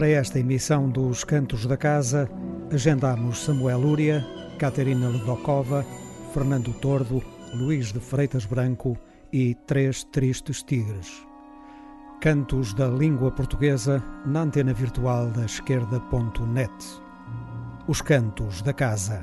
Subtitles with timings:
[0.00, 2.26] Para esta emissão dos Cantos da Casa,
[2.72, 4.26] agendamos Samuel Lúria,
[4.58, 5.84] Caterina Ledokova,
[6.32, 7.22] Fernando Tordo,
[7.52, 8.96] Luís de Freitas Branco
[9.30, 11.22] e Três Tristes Tigres.
[12.18, 16.72] Cantos da Língua Portuguesa na antena virtual da esquerda.net.
[17.86, 19.22] Os Cantos da Casa.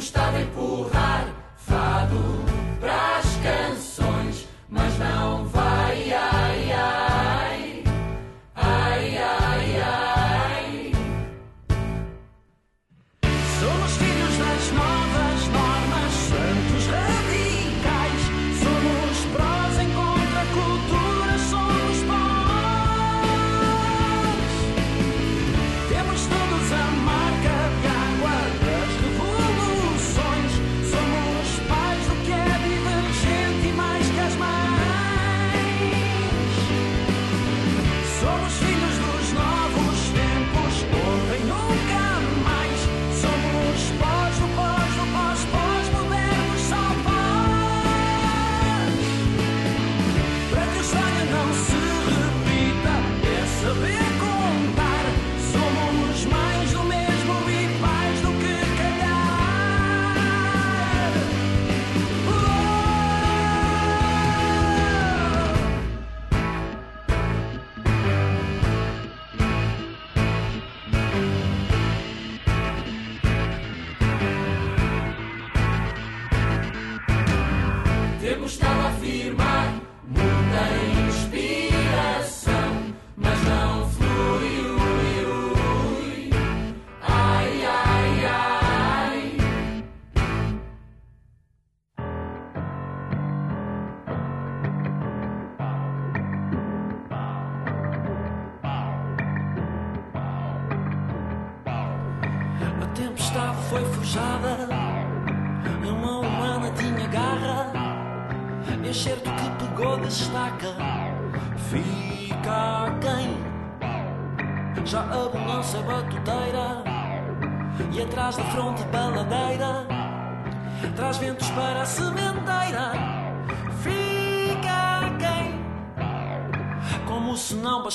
[0.00, 0.99] Gustavo empurra.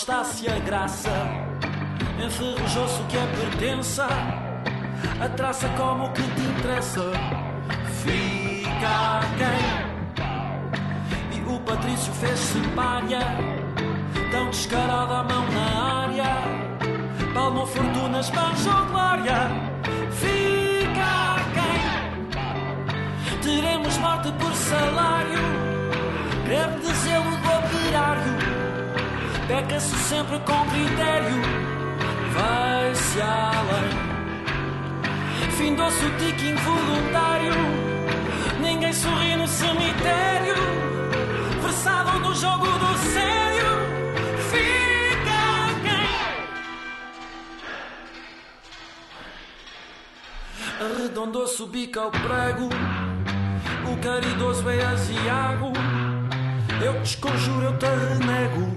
[0.05, 1.09] Bastasse a graça,
[2.23, 4.07] enferrujou-se o que é pertença,
[5.19, 7.11] a traça como o que te interessa,
[8.03, 11.35] fica quem?
[11.35, 13.21] E o Patrício fez-se palha,
[14.31, 16.37] tão descarado a mão na área,
[17.33, 19.49] palmou fortunas, manchou glória,
[20.11, 21.81] fica quem?
[23.41, 25.39] Teremos morte por salário,
[26.45, 28.34] greve de zelo do operário.
[29.47, 31.39] Peca-se sempre com critério,
[32.33, 33.91] vai-se além.
[35.55, 37.53] Findou-se o tique involuntário,
[38.59, 40.55] ninguém sorri no cemitério.
[41.61, 43.67] Versavam no jogo do sério,
[44.49, 45.41] fica
[45.83, 46.07] quem?
[50.87, 52.69] Arredondou-se o bico ao prego,
[53.91, 55.71] o caridoso é aziago.
[56.83, 58.73] Eu te desconjuro, eu te renego,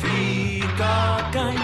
[0.00, 1.56] fica quem?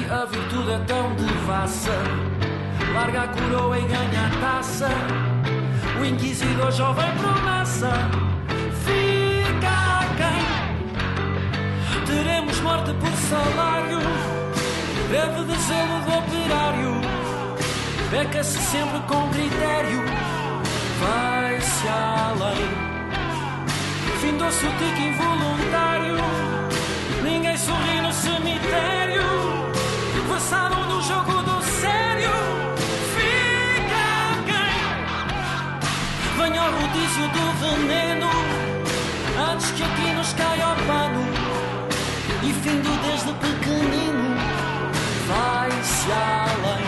[0.00, 1.96] E a virtude é tão devassa,
[2.92, 4.88] larga a coroa e ganha a taça.
[6.00, 7.92] O inquisidor jovem promessa.
[8.84, 10.44] Fica quem?
[12.06, 14.00] Teremos morte por salário.
[15.08, 17.00] Greve de zelo do operário.
[18.10, 20.04] Beca-se sempre com critério.
[21.00, 22.93] Vai-se além
[24.20, 26.16] Findou-se o tique involuntário.
[27.22, 29.22] Ninguém sorri no cemitério.
[30.28, 32.30] Passaram no jogo do sério.
[36.36, 38.30] Venha ao rodízio do veneno.
[39.50, 41.24] Antes que aqui nos caia o pano.
[42.42, 44.34] E findo desde pequenino
[45.26, 46.84] Vai-se além.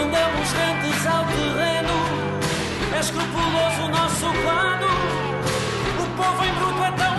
[0.00, 1.98] Andamos rentes ao terreno.
[2.96, 4.88] É escrupuloso o nosso plano.
[5.20, 5.23] O
[6.16, 7.13] povo em bruto é tão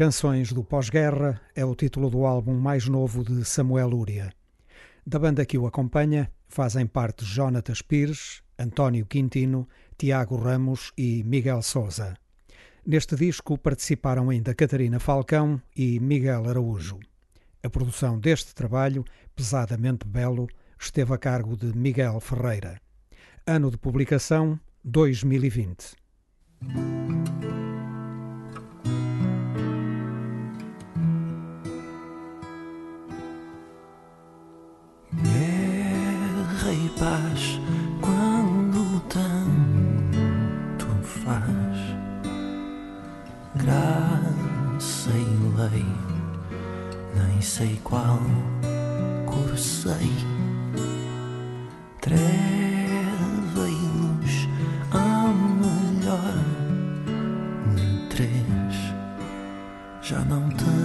[0.00, 4.32] Canções do Pós-Guerra é o título do álbum mais novo de Samuel Lúria.
[5.06, 9.68] Da banda que o acompanha fazem parte Jonatas Pires, António Quintino,
[9.98, 12.14] Tiago Ramos e Miguel Souza.
[12.86, 16.98] Neste disco participaram ainda Catarina Falcão e Miguel Araújo.
[17.62, 19.04] A produção deste trabalho,
[19.36, 20.48] pesadamente belo,
[20.78, 22.80] esteve a cargo de Miguel Ferreira.
[23.46, 25.94] Ano de publicação 2020.
[37.00, 37.58] Paz
[38.02, 41.80] quando tanto faz.
[43.54, 45.86] Graça e lei,
[47.14, 48.20] nem sei qual
[49.24, 50.12] cor sei,
[52.02, 54.48] treva e luz,
[54.92, 56.34] a melhor
[57.76, 58.74] de três,
[60.02, 60.79] já não tenho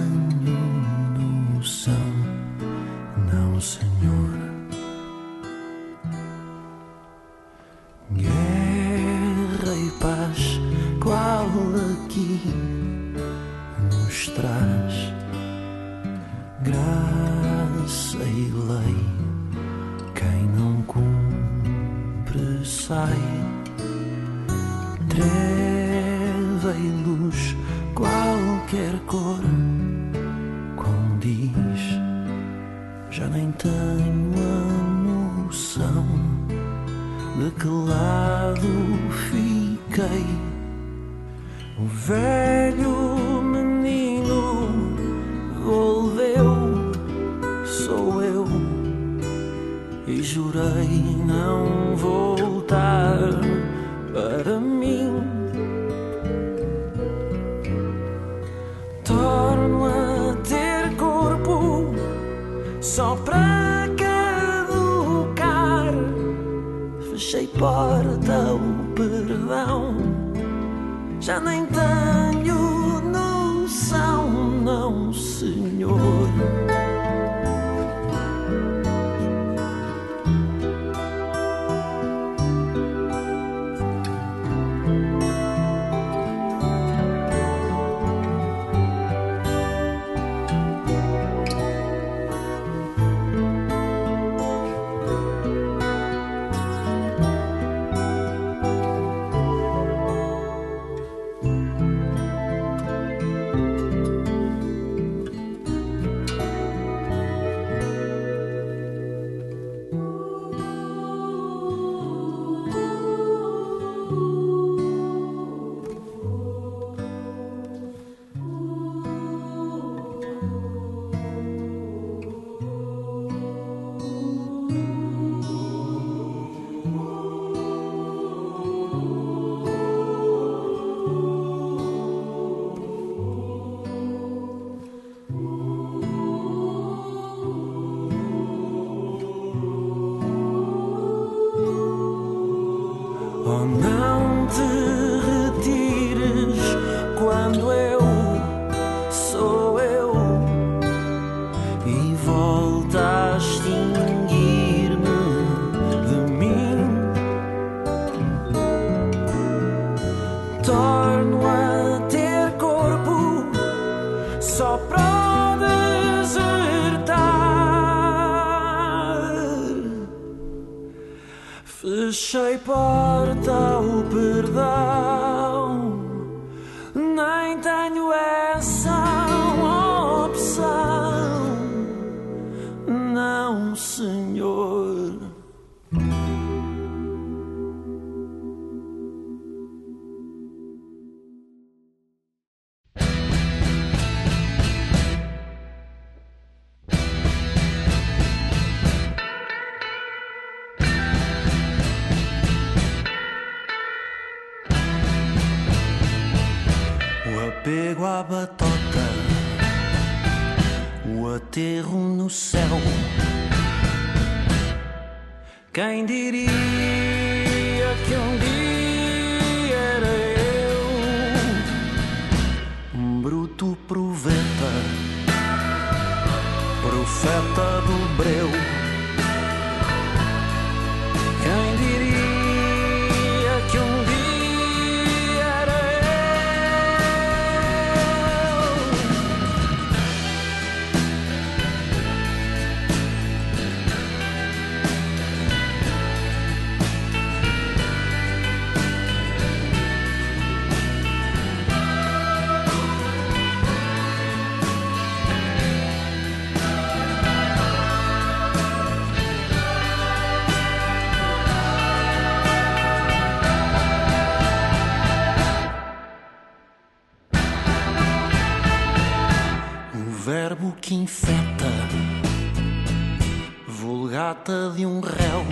[274.76, 275.44] de um réu.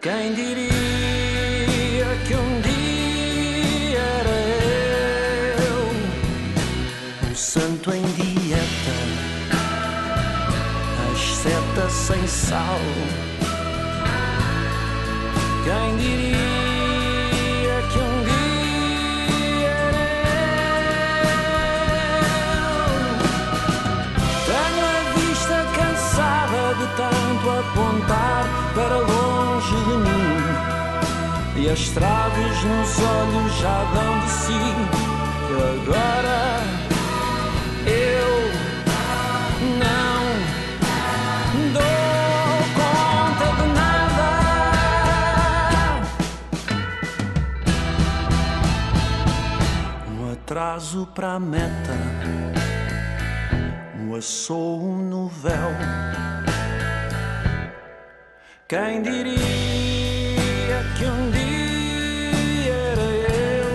[0.00, 0.70] Quem diria
[2.26, 4.38] que um dia era
[5.66, 8.96] eu, um santo em dieta,
[11.12, 12.80] asceta sem sal.
[15.64, 16.57] Quem diria
[27.68, 28.44] apontar
[28.74, 30.38] para longe de mim.
[31.56, 34.52] E as traves nos olhos já dão de si.
[35.50, 36.60] E agora
[37.86, 38.32] eu
[39.78, 40.20] não
[41.72, 44.28] dou conta de nada.
[50.10, 51.96] Um atraso para a meta,
[54.00, 55.72] um assou no véu.
[58.68, 59.38] Quem diria
[60.98, 63.66] que um dia era eu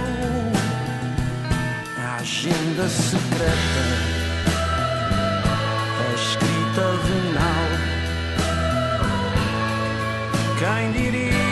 [1.97, 3.81] a agenda secreta,
[5.99, 7.69] a escrita venal?
[10.59, 11.42] Quem diria?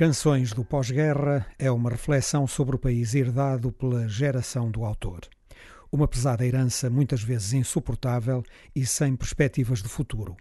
[0.00, 5.20] Canções do Pós-Guerra é uma reflexão sobre o país herdado pela geração do autor.
[5.92, 8.42] Uma pesada herança muitas vezes insuportável
[8.74, 10.38] e sem perspectivas de futuro.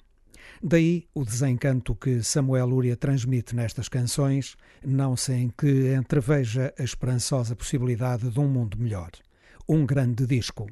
[0.64, 7.54] Daí o desencanto que Samuel Lúria transmite nestas canções, não sem que entreveja a esperançosa
[7.54, 9.12] possibilidade de um mundo melhor.
[9.68, 10.70] Um grande disco.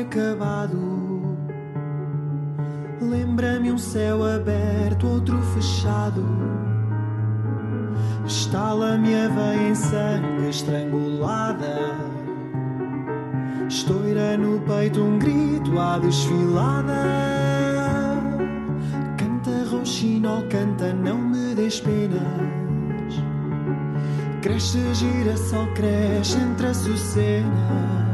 [0.00, 1.26] acabado.
[3.00, 6.24] Lembra-me um céu aberto, outro fechado.
[8.26, 11.76] Estala-me a veia em sangue estrangulada.
[13.68, 16.92] Estoura no peito um grito à desfilada.
[19.16, 22.22] Canta, rouxinol, canta, não me des penas.
[24.40, 28.05] Cresce, gira, sol cresce, entra, sossena.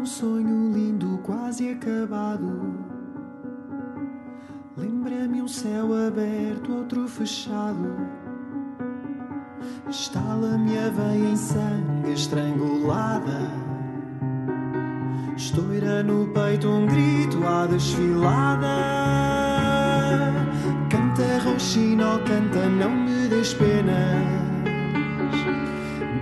[0.00, 2.72] um sonho lindo quase acabado.
[4.74, 7.98] Lembra-me um céu aberto, outro fechado.
[9.90, 13.50] Estala-me a veia em sangue estrangulada.
[15.36, 18.68] Estoura no peito um grito à desfilada.
[20.88, 24.49] Canta, Roxinol, canta, não me des pena.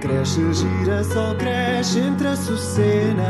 [0.09, 3.27] Cresce, gira, só cresce entre açucenas.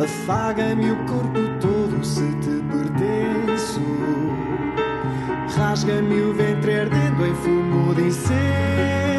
[0.00, 3.80] Afaga-me o corpo todo se te pertenço.
[5.56, 9.13] Rasga-me o ventre ardendo em fumo de incenso.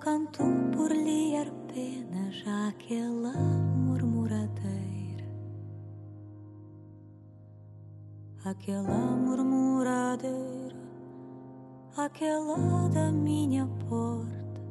[0.00, 5.24] Canto por lhe apenas aquela murmuradeira.
[8.44, 10.76] Aquela murmuradeira,
[11.96, 14.62] aquela da minha porta.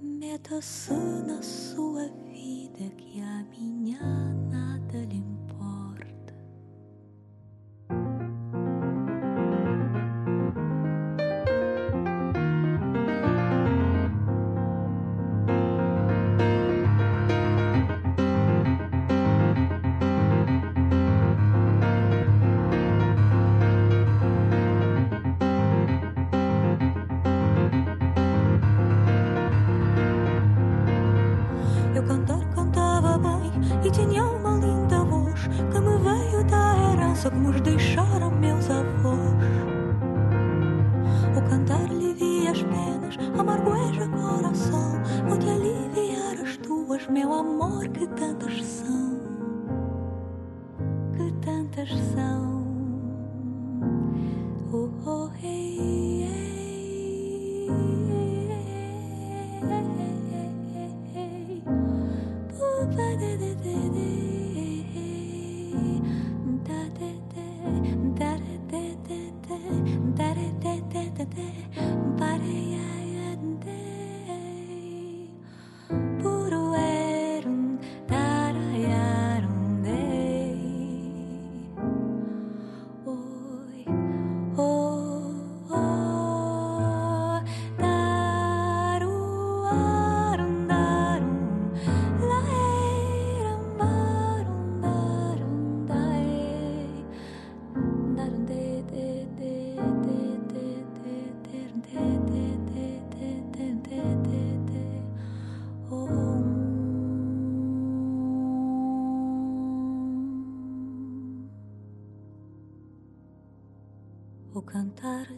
[0.00, 0.92] Meta-se
[1.26, 4.31] na sua vida que a minha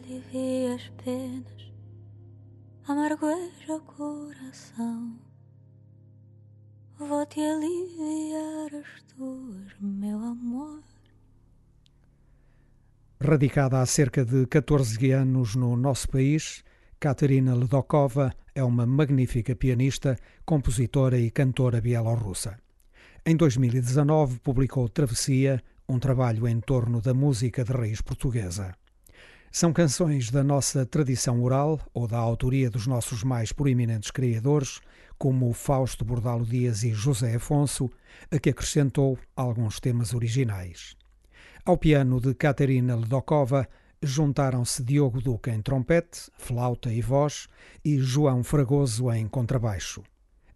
[0.05, 1.73] alivia as penas,
[2.87, 5.19] amargoeja o coração.
[6.99, 10.83] Vou-te aliviar as tuas, meu amor.
[13.19, 16.63] Radicada há cerca de 14 anos no nosso país,
[16.99, 22.59] Katerina Ledokova é uma magnífica pianista, compositora e cantora bielorrussa.
[23.25, 28.75] Em 2019 publicou Travessia, um trabalho em torno da música de raiz portuguesa.
[29.57, 34.81] São canções da nossa tradição oral ou da autoria dos nossos mais proeminentes criadores,
[35.17, 37.89] como Fausto Bordalo Dias e José Afonso,
[38.29, 40.97] a que acrescentou alguns temas originais.
[41.63, 43.65] Ao piano de Caterina Ledokova
[44.03, 47.47] juntaram-se Diogo Duca em trompete, flauta e voz
[47.81, 50.03] e João Fragoso em contrabaixo.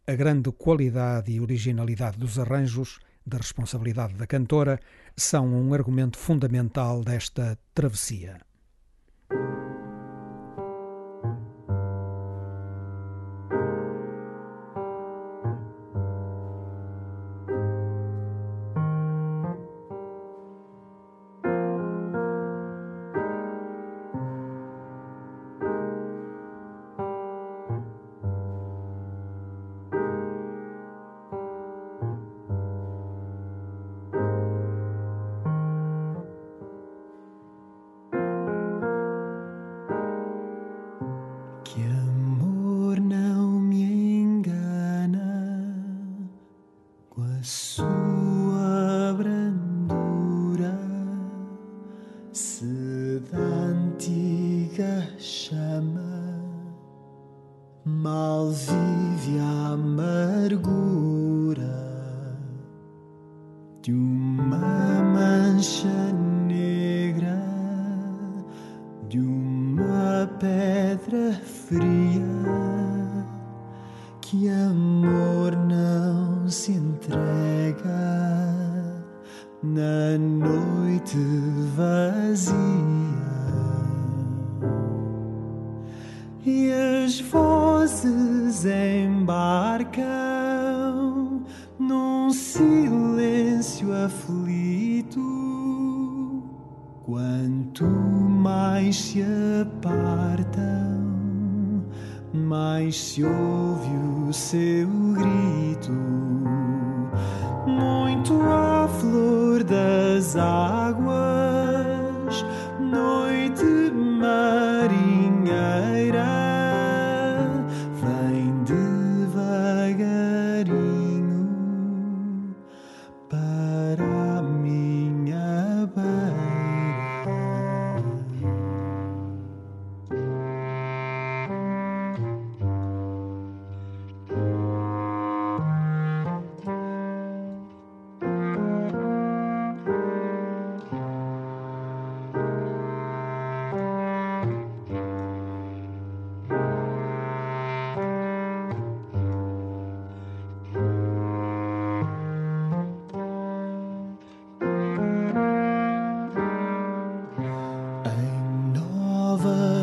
[0.06, 4.78] A grande qualidade e originalidade dos arranjos, da responsabilidade da cantora,
[5.16, 8.49] são um argumento fundamental desta travessia.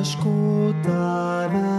[0.01, 1.76] escutarás.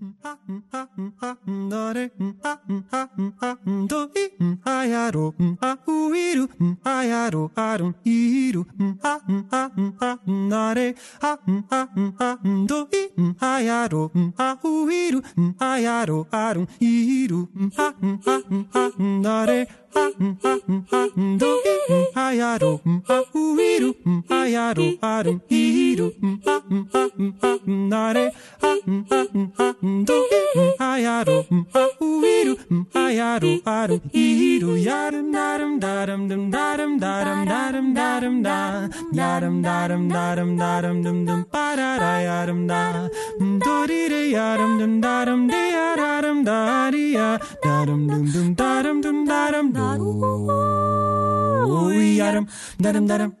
[0.00, 0.13] Hmm.
[29.94, 30.13] Do it.
[30.14, 31.36] Ayato, ayato,
[31.74, 32.54] auiru,
[32.94, 40.56] ayato, aru, iru, yarum, darum, darum, dum, darum, darum, darum, darum, da, yarum, darum, darum,
[40.56, 43.08] darum, dum, dum, parara, yarum, da,
[43.64, 49.82] dorire, yarum, dum, darum, de, yararum, daria, darum, dum, dum, darum, dum, darum, do,
[52.20, 52.46] yarum,
[52.78, 53.36] darum, darum,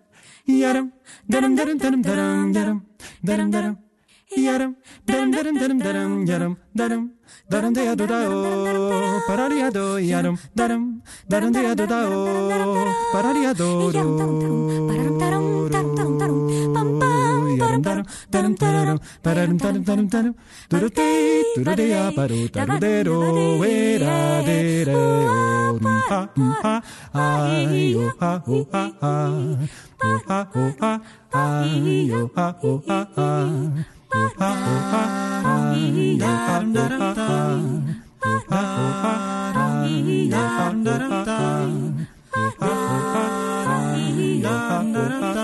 [0.48, 0.92] yarum,
[1.30, 2.82] darum, darum, darum, darum, darum,
[3.22, 3.83] darum, darum,
[4.32, 4.74] Yarum,
[5.06, 7.12] darum, darum, darum, darum, yarum, darum,
[7.48, 16.74] darum, de adorado, parariado, yarum, darum, darum, de adorado, parariado, yarum, darum, darum, darum, darum,
[16.74, 20.34] pam, pam, yarum, darum, darum, darum, pararum, darum, darum, darum,
[20.70, 26.28] durute, durutea, paru, tarudero, vera, de, re, o, ha,
[26.64, 26.82] ha,
[27.12, 29.14] ai, o, ha, o, ha, ha,
[30.02, 34.28] o, ha, o, ha, ai, o, ha, o, ha, ha, da
[36.72, 37.14] da da
[45.34, 45.43] da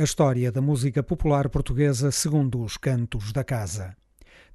[0.00, 3.94] A história da música popular portuguesa segundo os cantos da casa.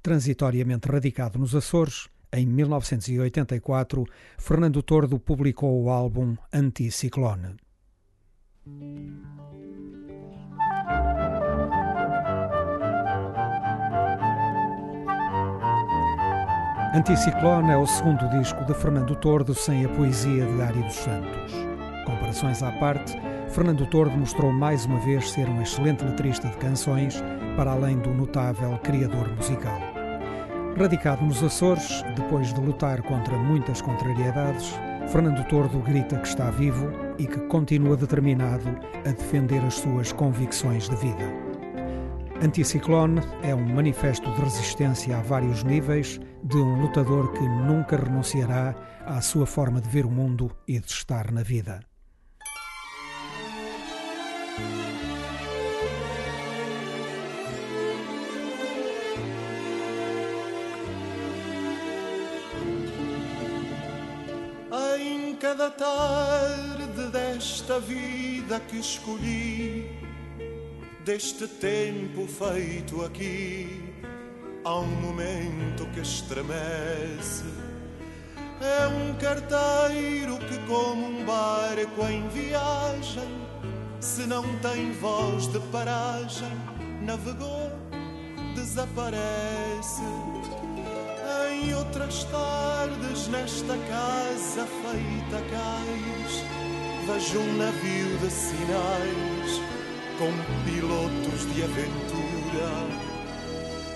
[0.02, 4.04] Transitoriamente radicado nos Açores, em 1984,
[4.36, 7.54] Fernando Tordo publicou o álbum Anticiclone.
[16.92, 21.52] Anticiclone é o segundo disco de Fernando Tordo sem a poesia de Ari dos Santos.
[22.04, 23.16] Comparações à parte,
[23.48, 27.22] Fernando Tordo mostrou mais uma vez ser um excelente letrista de canções,
[27.56, 29.80] para além do notável criador musical.
[30.78, 34.74] Radicado nos Açores, depois de lutar contra muitas contrariedades,
[35.08, 38.68] Fernando Tordo grita que está vivo e que continua determinado
[39.06, 41.24] a defender as suas convicções de vida.
[42.42, 48.74] Anticiclone é um manifesto de resistência a vários níveis de um lutador que nunca renunciará
[49.06, 51.80] à sua forma de ver o mundo e de estar na vida.
[64.98, 69.90] Em cada tarde desta vida que escolhi,
[71.04, 73.94] deste tempo feito aqui,
[74.64, 77.44] há um momento que estremece.
[78.60, 83.45] É um carteiro que, como um barco em viagem,
[84.06, 86.52] se não tem voz de paragem,
[87.02, 87.72] navegou,
[88.54, 90.02] desaparece.
[91.50, 96.44] Em outras tardes, nesta casa feita cais,
[97.04, 99.60] vejo um navio de sinais
[100.20, 100.30] com
[100.64, 102.70] pilotos de aventura.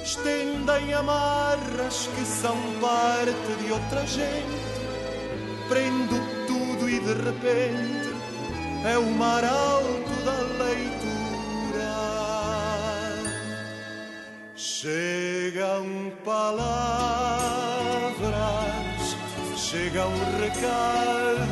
[0.03, 4.81] Estendem amarras que são parte de outra gente.
[5.69, 6.17] Prendo
[6.49, 8.10] tudo e de repente
[8.85, 11.91] é o mar alto da leitura.
[14.55, 16.77] Chegam palavras,
[19.57, 20.11] chegam
[20.41, 21.49] recados,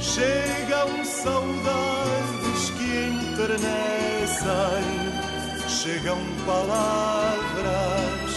[0.00, 3.64] chegam saudades que enternecem,
[5.68, 8.32] chegam palavras,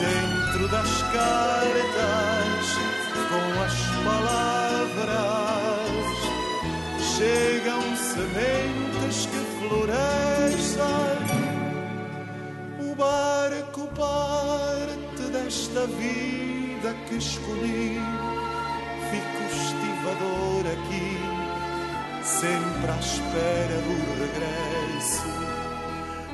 [0.00, 2.64] dentro das cartas,
[3.28, 5.10] com as palavras,
[7.16, 10.80] chegam sementes que florescem.
[12.80, 18.00] O barco parte desta vida que escolhi,
[19.10, 21.10] fico estivador aqui,
[22.24, 25.49] sempre à espera do regresso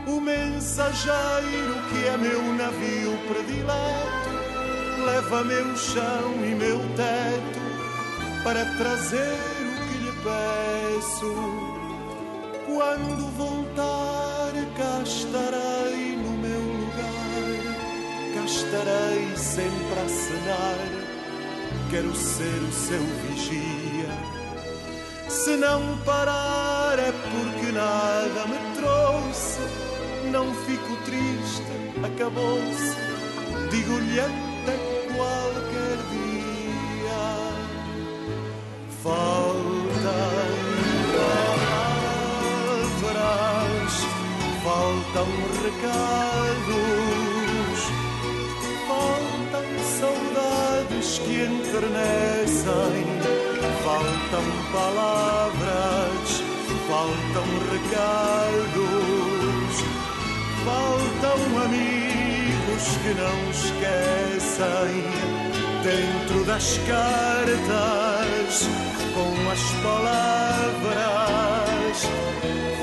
[0.07, 4.26] o mensageiro que é meu navio predileto
[5.04, 7.66] leva meu chão e meu teto
[8.44, 11.34] para trazer o que lhe peço.
[12.66, 20.78] Quando voltar, cá estarei no meu lugar, cá estarei sempre a cenar.
[21.90, 24.11] Quero ser o seu vigia.
[25.28, 29.86] Se não parar é porque nada me trouxe
[30.30, 31.62] não fico triste,
[32.02, 32.96] acabou-se.
[33.70, 34.76] Digo-lhe até
[35.14, 37.26] qualquer dia.
[39.02, 39.84] Faltam
[43.02, 43.92] palavras,
[44.64, 45.28] faltam
[45.62, 46.76] recados,
[48.88, 49.66] faltam
[50.00, 53.04] saudades que enternecem,
[53.84, 56.28] faltam palavras,
[56.88, 59.15] faltam recados
[60.66, 64.92] faltam amigos que não esquecem.
[65.84, 68.68] Dentro das cartas
[69.14, 71.16] com as palavras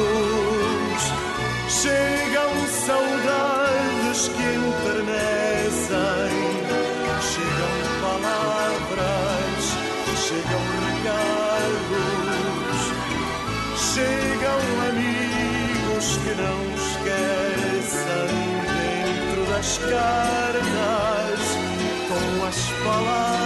[4.27, 5.97] que enternecem.
[7.21, 9.63] Chegam palavras,
[10.27, 11.99] chegam recados,
[13.93, 18.31] chegam amigos que não esquecem
[19.05, 21.41] dentro das cartas
[22.07, 23.38] com as palavras.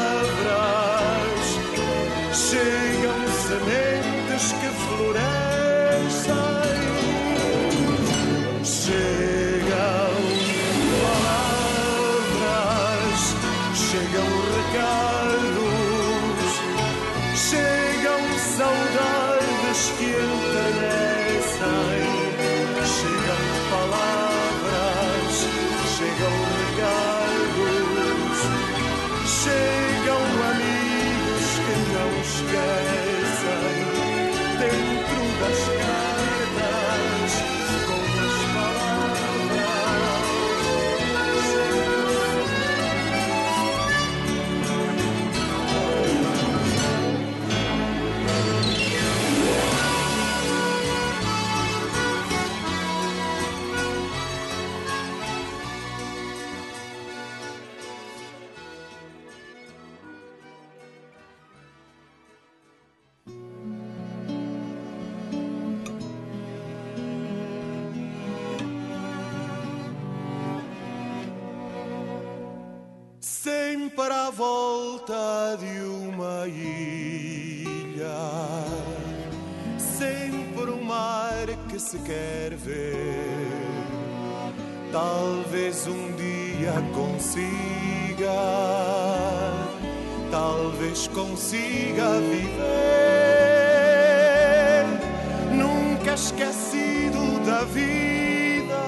[82.05, 83.13] Quer ver.
[84.91, 88.33] Talvez um dia consiga,
[90.29, 92.63] talvez consiga viver.
[95.51, 98.83] Nunca esquecido da vida,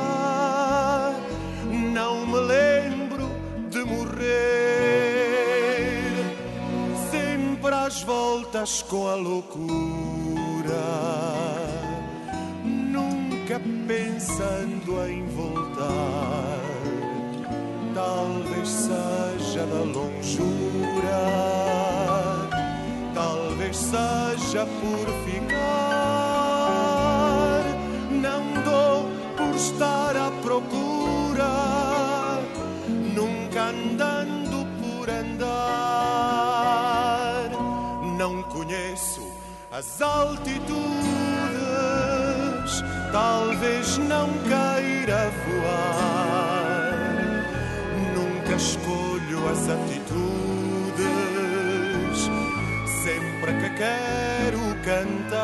[1.93, 3.29] não me lembro
[3.69, 4.85] de morrer.
[7.85, 10.73] às voltas com a loucura,
[13.55, 16.59] nunca pensando em voltar.
[17.93, 20.11] Talvez seja da longura,
[23.13, 25.55] talvez seja por ficar.
[28.11, 31.47] Não dou por estar à procura,
[33.13, 35.85] nunca andando por andar
[38.17, 39.21] não conheço
[39.71, 41.24] as altitudes,
[43.15, 46.91] talvez não queira voar.
[48.13, 50.99] Nunca escolho as atitudes,
[53.03, 55.39] sempre que quero cantar.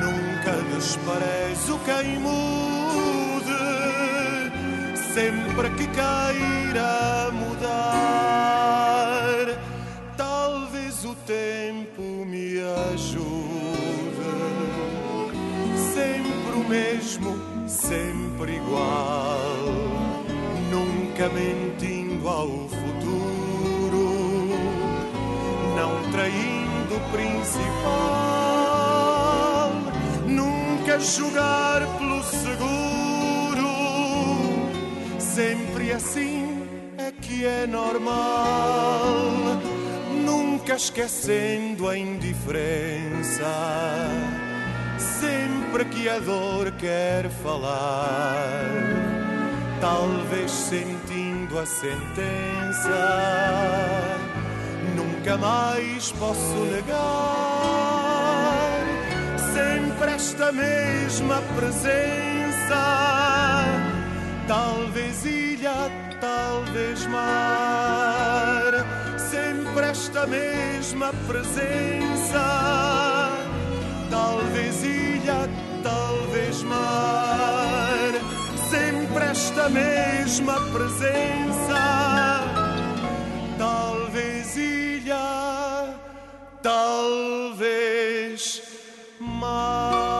[0.00, 3.60] Nunca desprezo quem mude,
[5.12, 8.40] sempre que queira mudar.
[10.16, 11.59] Talvez o tempo
[18.70, 19.48] igual.
[20.70, 24.06] Nunca mentindo ao futuro,
[25.76, 27.90] não traindo o principal.
[30.26, 33.68] Nunca jogar pelo seguro,
[35.18, 36.62] sempre assim
[36.96, 39.16] é que é normal.
[40.24, 43.44] Nunca esquecendo a indiferença,
[45.20, 48.56] sempre que a dor quer falar,
[49.80, 52.88] talvez sentindo a sentença,
[54.96, 57.80] nunca mais posso negar
[60.00, 62.80] sempre esta mesma presença.
[64.48, 65.90] Talvez ilha,
[66.20, 68.72] talvez mar,
[69.18, 73.29] sempre esta mesma presença.
[74.10, 75.48] Talvez ilha,
[75.82, 78.12] talvez mar,
[78.68, 82.42] sempre esta mesma presença.
[83.56, 85.94] Talvez ilha,
[86.60, 88.62] talvez
[89.20, 90.19] mar.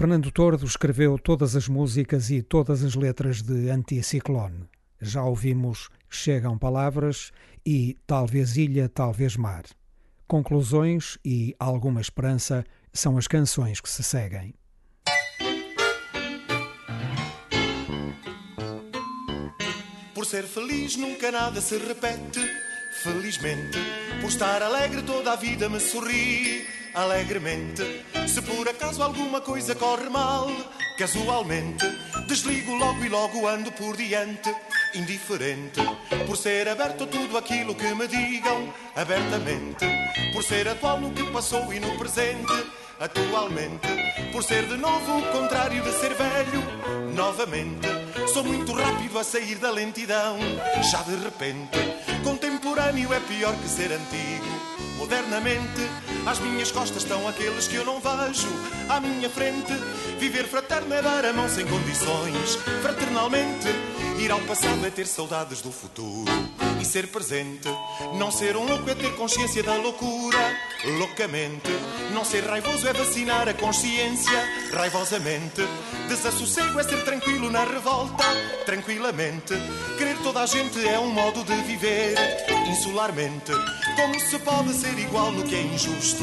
[0.00, 4.66] Fernando Tordo escreveu todas as músicas e todas as letras de Anticiclone.
[4.98, 7.30] Já ouvimos Chegam Palavras
[7.66, 9.64] e Talvez Ilha, Talvez Mar.
[10.26, 14.54] Conclusões e alguma esperança são as canções que se seguem.
[20.14, 22.69] Por ser feliz nunca nada se repete.
[22.90, 23.78] Felizmente,
[24.20, 28.04] por estar alegre toda a vida me sorri alegremente.
[28.26, 30.50] Se por acaso alguma coisa corre mal,
[30.98, 31.86] casualmente,
[32.26, 34.54] desligo logo e logo ando por diante.
[34.92, 35.80] Indiferente,
[36.26, 39.86] por ser aberto a tudo aquilo que me digam abertamente,
[40.32, 42.52] por ser atual no que passou e no presente,
[42.98, 43.86] atualmente,
[44.32, 47.88] por ser de novo o contrário de ser velho, novamente.
[48.34, 50.38] Sou muito rápido a sair da lentidão,
[50.90, 51.78] já de repente.
[52.90, 54.44] Contemporâneo é pior que ser antigo.
[54.98, 55.80] Modernamente,
[56.26, 58.48] às minhas costas estão aqueles que eu não vejo.
[58.88, 59.72] À minha frente,
[60.18, 62.56] viver fraterno é dar a mão sem condições.
[62.82, 63.68] Fraternalmente,
[64.18, 66.30] ir ao passado é ter saudades do futuro
[66.80, 67.68] e ser presente.
[68.14, 70.56] Não ser um louco é ter consciência da loucura,
[70.98, 71.70] loucamente.
[72.12, 74.38] Não ser raivoso é vacinar a consciência,
[74.72, 75.62] raivosamente.
[76.08, 78.24] Desassossego é ser tranquilo na revolta,
[78.64, 79.54] tranquilamente.
[79.98, 82.14] Querer toda a gente é um modo de viver,
[82.68, 83.52] insularmente.
[83.96, 86.22] Como se pode ser igual no que é injusto?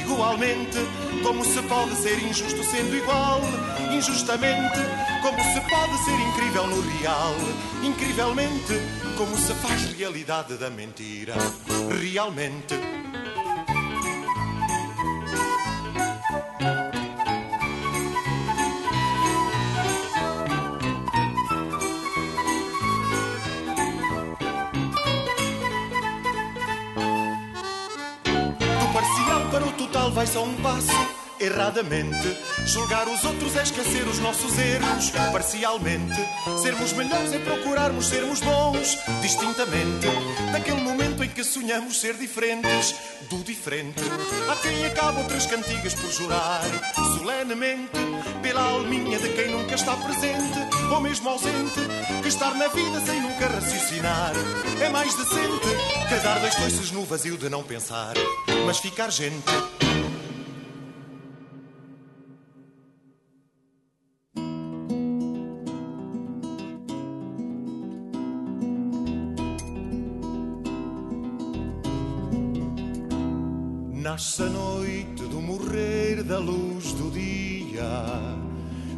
[0.00, 0.78] Igualmente,
[1.22, 3.40] como se pode ser injusto sendo igual?
[3.92, 4.78] Injustamente,
[5.26, 7.34] como se pode ser incrível no real?
[7.82, 8.80] Incrivelmente,
[9.16, 11.34] como se faz realidade da mentira?
[12.00, 12.76] Realmente.
[28.78, 31.15] Do parcial para o total vai só um passo.
[31.38, 35.10] Erradamente, julgar os outros é esquecer os nossos erros.
[35.32, 36.16] Parcialmente,
[36.62, 38.96] sermos melhores é procurarmos sermos bons.
[39.20, 40.06] Distintamente,
[40.50, 42.94] daquele momento em que sonhamos ser diferentes
[43.28, 44.02] do diferente.
[44.50, 46.62] Há quem acaba outras cantigas por jurar,
[47.18, 47.98] solenemente,
[48.42, 50.58] pela alminha de quem nunca está presente,
[50.90, 51.80] ou mesmo ausente,
[52.22, 54.32] que estar na vida sem nunca raciocinar.
[54.80, 55.66] É mais decente
[56.22, 58.14] dar dois coices no vazio de não pensar,
[58.64, 59.85] mas ficar gente.
[74.16, 77.84] Nasce a noite do morrer da luz do dia.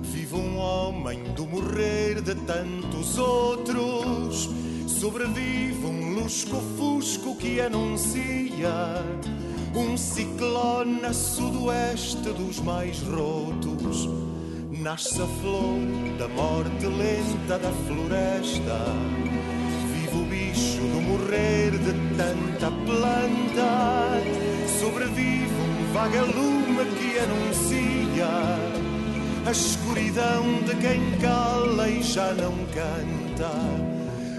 [0.01, 4.49] Vive um homem do morrer de tantos outros.
[4.87, 8.71] Sobrevive um lusco-fusco que anuncia
[9.75, 14.09] um ciclone a sudoeste dos mais rotos.
[14.71, 15.81] Nasce a flor
[16.16, 18.85] da morte lenta da floresta.
[19.93, 24.47] Vive o bicho do morrer de tanta planta.
[24.81, 28.29] Sobrevive um vagalume que anuncia
[29.45, 33.51] a escuridão de quem cala e já não canta.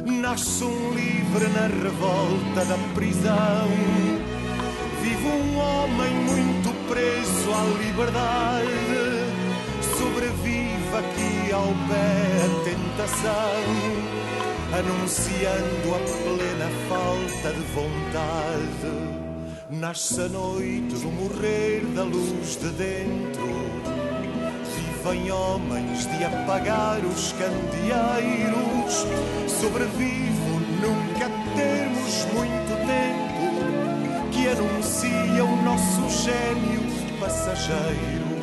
[0.06, 3.68] nasce um livre na revolta da prisão.
[5.02, 9.26] Vive um homem muito preso à liberdade,
[9.98, 13.62] sobrevive aqui ao pé a tentação,
[14.78, 19.29] anunciando a plena falta de vontade.
[19.72, 23.46] Nasce a noite do morrer da luz de dentro.
[24.76, 29.06] Vivem homens de apagar os candeeiros.
[29.48, 38.40] Sobrevivo nunca termos muito tempo que anuncia o nosso gênio passageiro.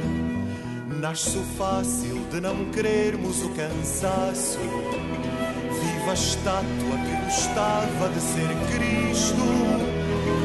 [1.01, 4.61] Nasce o fácil de não querermos o cansaço.
[4.61, 9.96] Viva a estátua que gostava de ser Cristo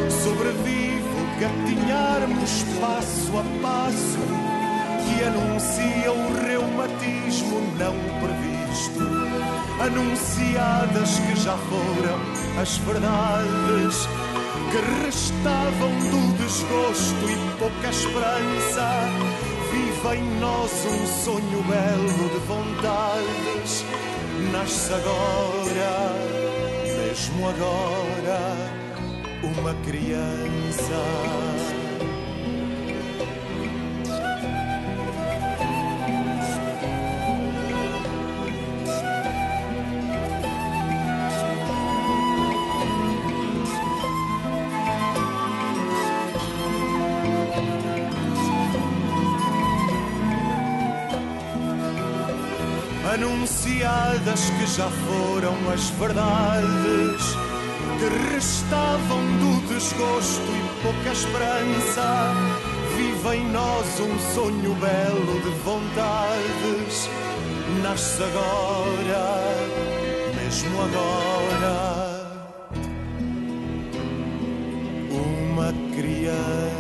[0.09, 1.01] Sobrevivo
[1.39, 4.51] gatinharmos passo a passo
[5.07, 9.01] que anuncia o reumatismo não previsto.
[9.79, 12.19] Anunciadas que já foram
[12.61, 14.07] as verdades
[14.71, 18.87] que restavam do desgosto e pouca esperança.
[19.71, 23.85] Viva em nós um sonho belo de vontades.
[24.51, 26.13] Nasce agora,
[26.97, 28.80] mesmo agora
[29.43, 31.01] uma criança.
[53.13, 57.50] Anunciadas que já foram as verdades
[58.01, 62.33] que restavam do desgosto e pouca esperança.
[62.97, 67.09] Vive em nós um sonho belo de vontades.
[67.83, 69.55] Nasce agora,
[70.35, 71.75] mesmo agora,
[75.11, 76.70] uma criança.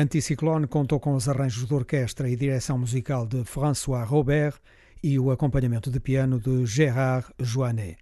[0.00, 4.54] Anticiclone contou com os arranjos de orquestra e direção musical de François Robert
[5.02, 7.98] e o acompanhamento de piano de Gérard Joannet.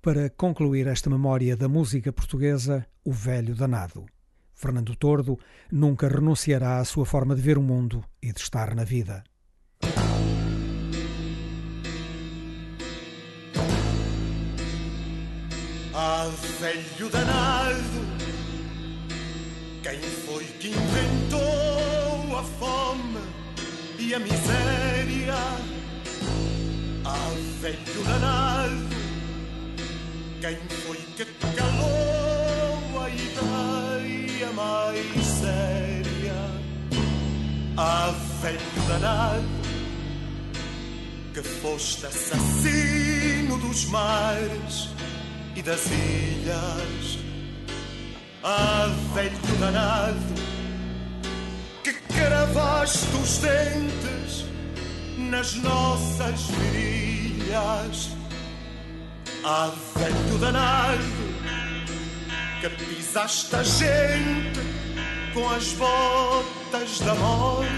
[0.00, 4.06] Para concluir esta memória da música portuguesa, o velho danado.
[4.54, 5.38] Fernando Tordo
[5.70, 9.22] nunca renunciará à sua forma de ver o mundo e de estar na vida.
[15.94, 18.21] Ah, velho danado
[19.82, 23.20] quem foi que inventou a fome
[23.98, 25.34] e a miséria?
[27.04, 28.88] Ah, velho danado,
[30.40, 31.24] quem foi que
[31.56, 36.34] calou a ideia mais séria?
[37.76, 39.44] Ah, velho danado,
[41.34, 44.90] que foste assassino dos mares
[45.56, 47.21] e das ilhas
[48.44, 50.34] ah, velho danado,
[51.82, 54.46] que cravaste os dentes
[55.16, 58.10] nas nossas virilhas.
[59.44, 61.02] Ah, velho danado,
[62.60, 64.60] que pisaste a gente
[65.34, 67.72] com as botas da morte.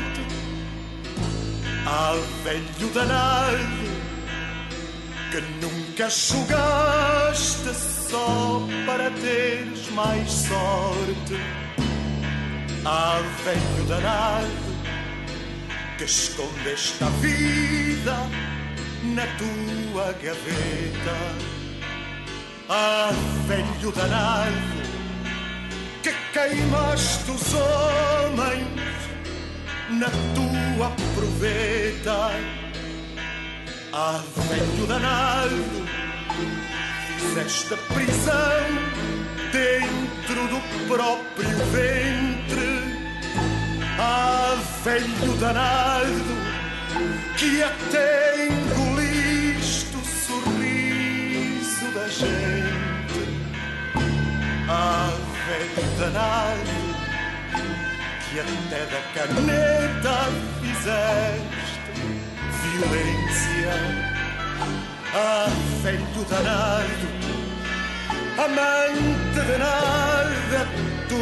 [1.86, 3.83] Ah, velho danado,
[5.34, 7.74] que nunca julgaste
[8.08, 11.34] só para teres mais sorte.
[12.84, 14.48] Ah, velho danado,
[15.98, 18.16] que escondeste a vida
[19.02, 21.16] na tua gaveta.
[22.68, 23.10] Ah,
[23.48, 24.52] velho danado,
[26.04, 28.68] que queimaste os homens
[29.90, 32.63] na tua proveta.
[33.96, 35.84] Ah, velho danado
[37.16, 38.34] Fizeste prisão
[39.52, 42.98] dentro do próprio ventre.
[43.96, 46.34] Ah, velho danado,
[47.36, 53.28] que até engoliste o sorriso da gente.
[54.68, 55.12] Ah,
[55.46, 56.84] velho danado,
[58.24, 60.16] que até da caneta
[60.60, 61.63] fizeste
[62.64, 63.74] violência.
[65.82, 67.08] Velho danado,
[68.38, 70.60] amante de nada,
[71.08, 71.20] tu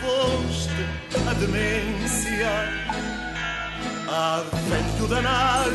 [0.00, 0.82] foste
[1.28, 2.54] a demência.
[4.68, 5.74] Velho danado,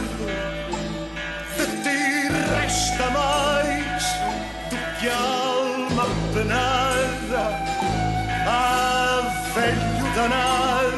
[1.57, 1.99] de ti
[2.55, 4.03] resta mais
[4.69, 6.83] do que alma penada.
[10.15, 10.97] danado,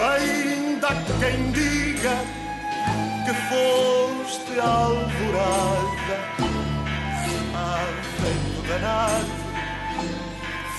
[0.00, 0.88] ainda
[1.18, 2.45] quem diga
[3.26, 6.16] que foste alvorada.
[8.20, 9.34] Velho danado,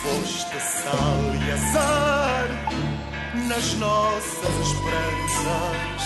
[0.02, 2.48] foste sal e azar
[3.48, 6.04] nas nossas esperanças.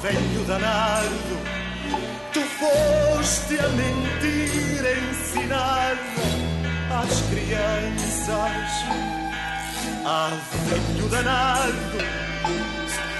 [0.00, 1.36] Velho danado,
[2.32, 5.98] tu foste a mentir ensinada
[7.02, 8.72] às crianças.
[10.70, 12.22] Velho danado,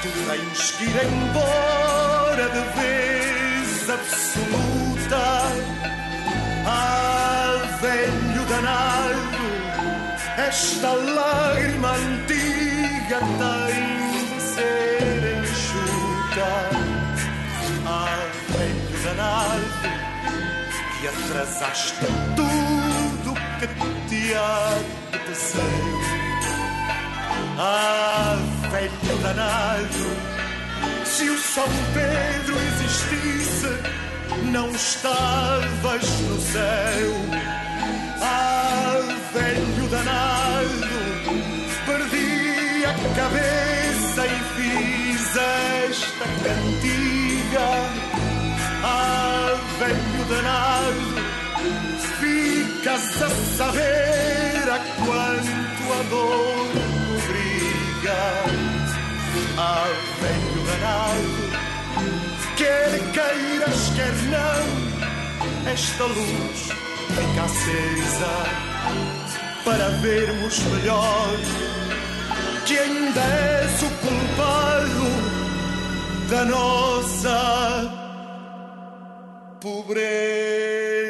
[0.09, 5.22] tens que ir embora de vez absoluta.
[6.66, 9.38] Ah, velho danado,
[10.48, 16.50] esta lágrima antiga tem de ser enxuta.
[17.86, 19.66] Ah, velho danado,
[21.00, 23.66] que atrasaste tudo que
[24.09, 25.62] te apeteceu.
[27.59, 30.16] Ah, velho danado,
[31.05, 33.68] se o São Pedro existisse,
[34.51, 37.12] não estavas no céu.
[38.23, 38.99] Ah,
[39.35, 40.89] velho danado,
[41.85, 47.68] perdi a cabeça e fiz esta cantiga.
[48.83, 51.12] Ah, velho danado,
[52.18, 56.91] ficas a saber a quanto a dor
[58.03, 58.18] obriga.
[59.57, 59.86] Ah,
[60.20, 61.36] velho danado,
[62.57, 64.64] quer queiras, quer não,
[65.70, 66.68] esta luz
[67.09, 68.34] fica acesa
[69.64, 71.38] para vermos melhor
[72.66, 75.07] que ainda és o culpado
[76.28, 77.90] da nossa
[79.61, 81.03] pobreza.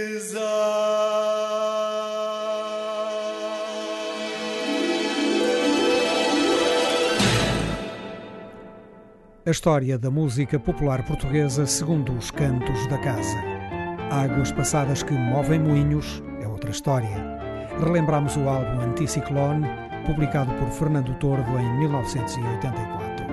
[9.45, 13.43] A história da música popular portuguesa segundo os cantos da casa.
[14.09, 17.11] Águas passadas que movem moinhos é outra história.
[17.81, 19.67] Relembramos o álbum Anticiclone,
[20.07, 23.27] publicado por Fernando Tordo em 1984.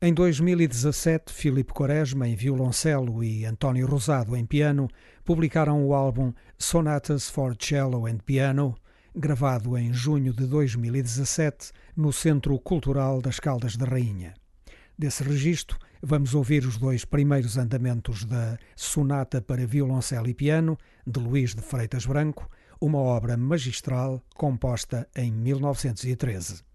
[0.00, 4.88] Em 2017, Filipe Quaresma em violoncelo e António Rosado em piano
[5.24, 8.76] publicaram o álbum Sonatas for Cello and Piano,
[9.18, 14.32] gravado em junho de 2017 no Centro Cultural das Caldas da Rainha.
[14.96, 21.18] Desse registro, vamos ouvir os dois primeiros andamentos da Sonata para Violoncelo e Piano, de
[21.18, 22.48] Luís de Freitas Branco,
[22.80, 26.67] uma obra magistral composta em 1913.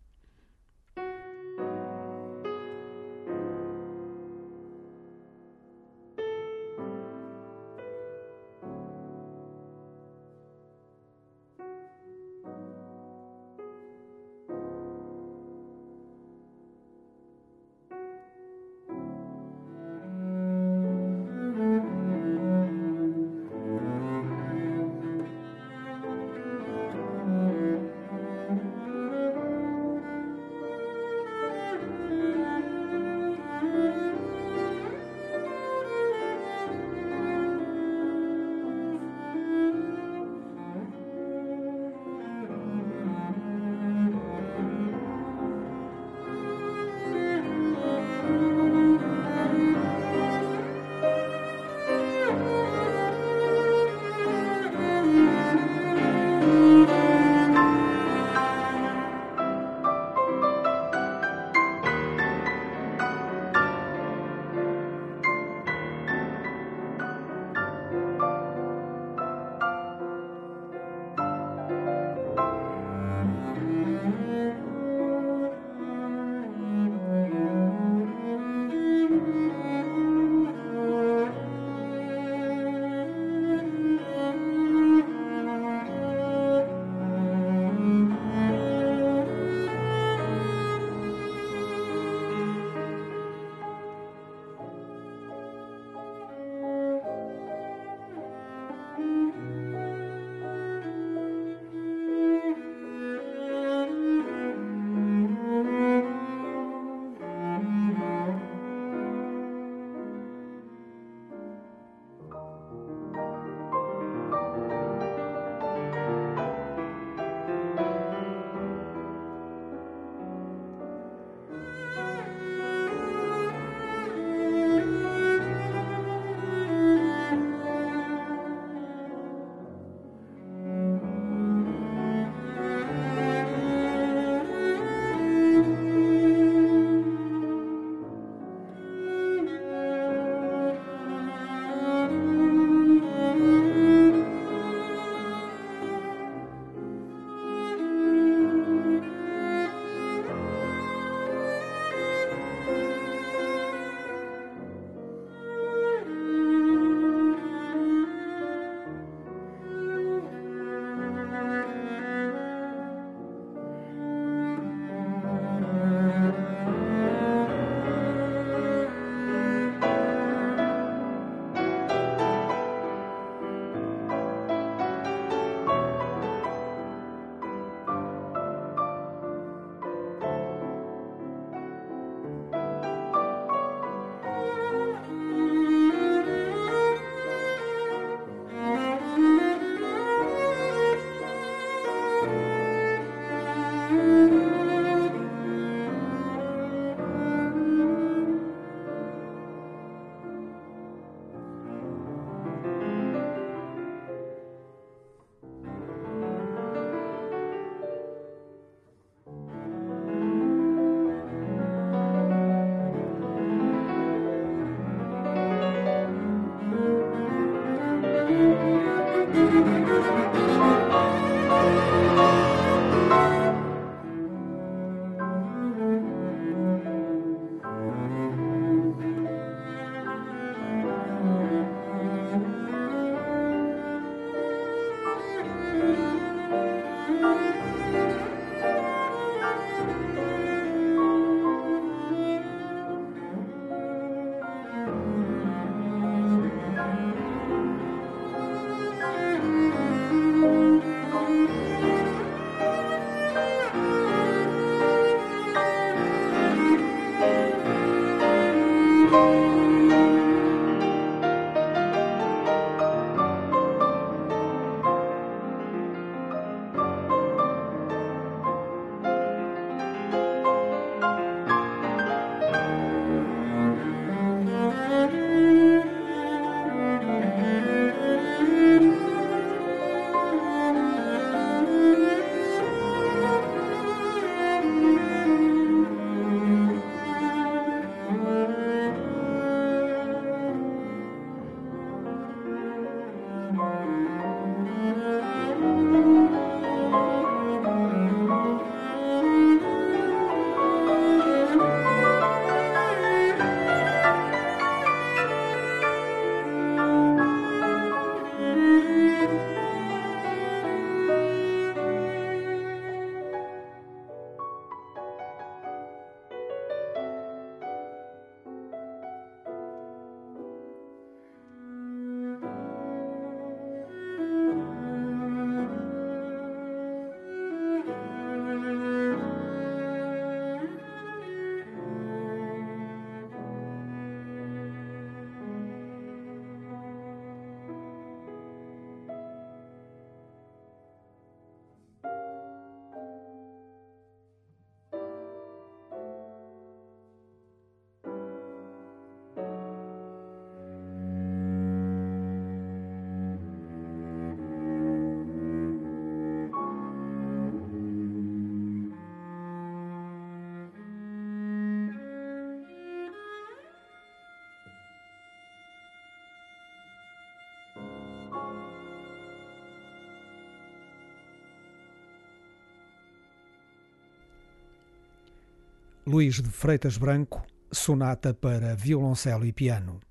[376.06, 380.02] Luís de Freitas Branco, sonata para violoncelo e piano.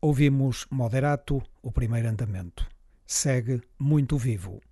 [0.00, 2.66] Ouvimos Moderato, o primeiro andamento.
[3.06, 4.62] Segue muito vivo.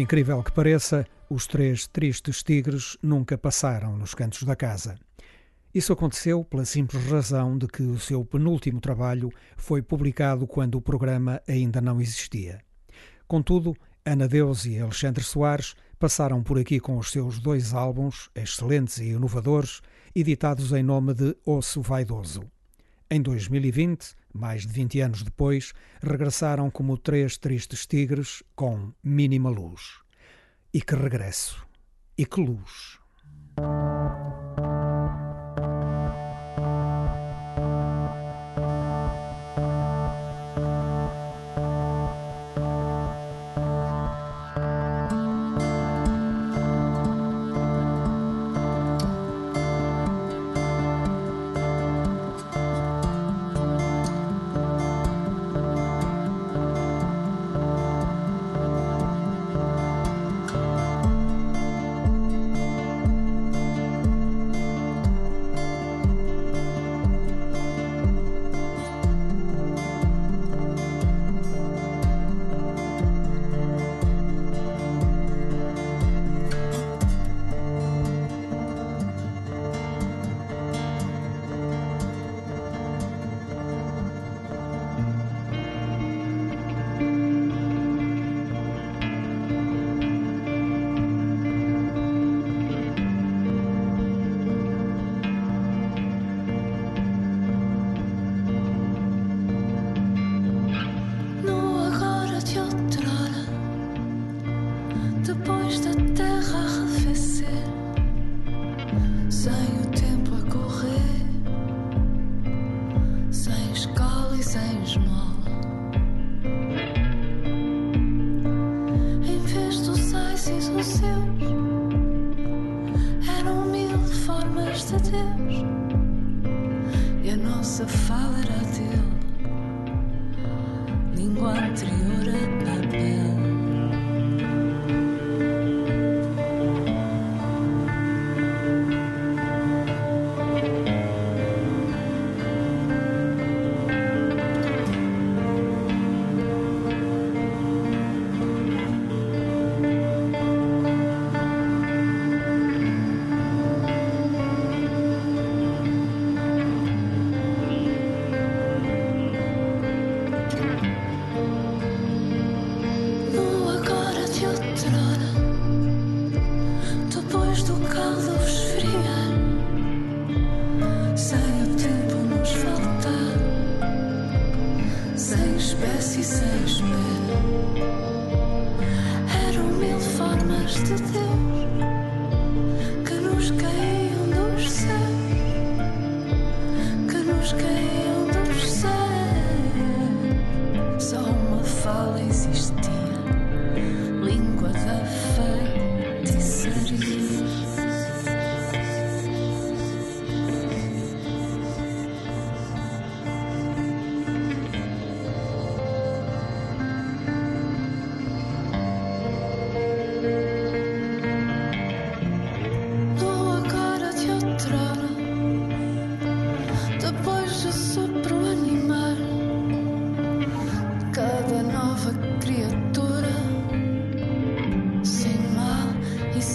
[0.00, 4.98] Incrível que pareça, os três tristes tigres nunca passaram nos cantos da casa.
[5.72, 10.82] Isso aconteceu pela simples razão de que o seu penúltimo trabalho foi publicado quando o
[10.82, 12.60] programa ainda não existia.
[13.28, 18.98] Contudo, Ana Deus e Alexandre Soares passaram por aqui com os seus dois álbuns, excelentes
[18.98, 19.80] e inovadores,
[20.14, 22.42] editados em nome de Osso Vaidoso.
[23.12, 29.98] Em 2020, mais de 20 anos depois, regressaram como três tristes tigres com mínima luz.
[30.72, 31.66] E que regresso!
[32.16, 33.00] E que luz!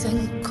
[0.06, 0.45] something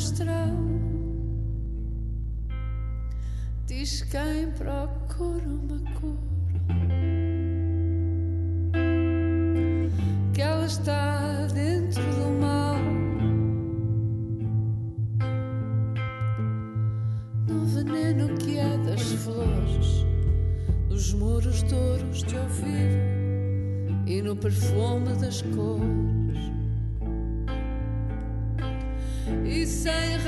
[0.00, 0.39] previsão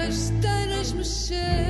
[0.03, 1.61] rasteiras mexer.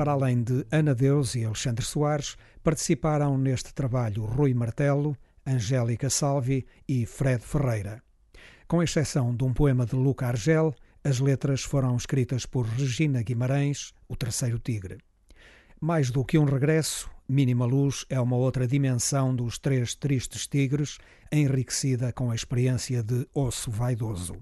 [0.00, 5.14] Para além de Ana Deus e Alexandre Soares, participaram neste trabalho Rui Martelo,
[5.46, 8.02] Angélica Salvi e Fred Ferreira.
[8.66, 10.74] Com exceção de um poema de Luca Argel,
[11.04, 14.96] as letras foram escritas por Regina Guimarães, o terceiro tigre.
[15.78, 20.96] Mais do que um regresso, Mínima Luz é uma outra dimensão dos Três Tristes Tigres,
[21.30, 24.38] enriquecida com a experiência de osso vaidoso.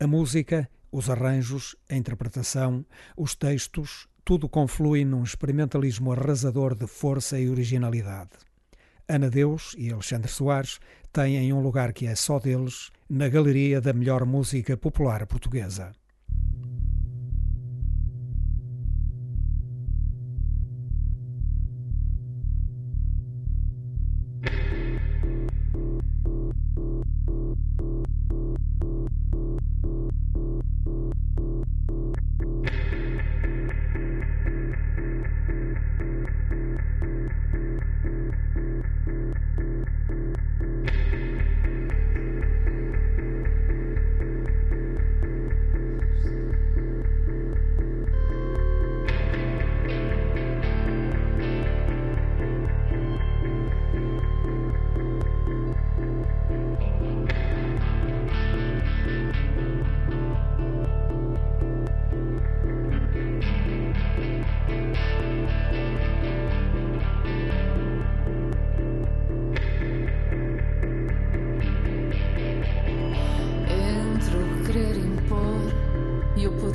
[0.00, 7.38] A música, os arranjos, a interpretação, os textos, tudo conflui num experimentalismo arrasador de força
[7.38, 8.30] e originalidade.
[9.08, 10.80] Ana Deus e Alexandre Soares
[11.12, 15.92] têm um lugar que é só deles na galeria da melhor música popular portuguesa.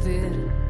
[0.01, 0.60] Poder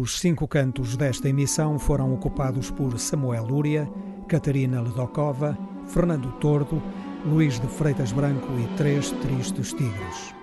[0.00, 3.86] Os cinco cantos desta emissão foram ocupados por Samuel Lúria,
[4.26, 5.58] Catarina Ledokova,
[5.88, 6.82] Fernando Tordo,
[7.26, 10.34] Luís de Freitas Branco e Três Tristes Tigres.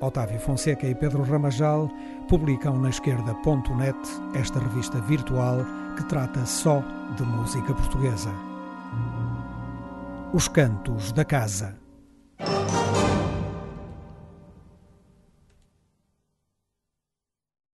[0.00, 1.90] Otávio Fonseca e Pedro Ramajal
[2.28, 3.98] publicam na esquerda.net
[4.34, 5.66] esta revista virtual
[5.96, 6.82] que trata só
[7.16, 8.30] de música portuguesa.
[10.32, 11.76] Os Cantos da Casa.